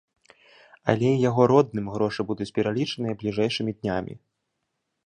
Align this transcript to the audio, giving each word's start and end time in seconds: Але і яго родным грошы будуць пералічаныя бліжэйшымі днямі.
Але 0.93 1.07
і 1.17 1.19
яго 1.29 1.41
родным 1.53 1.93
грошы 1.99 2.21
будуць 2.31 2.51
пералічаныя 2.57 3.13
бліжэйшымі 3.21 3.71
днямі. 3.81 4.13